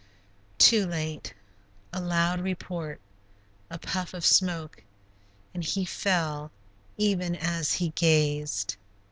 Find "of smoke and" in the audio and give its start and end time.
4.15-5.63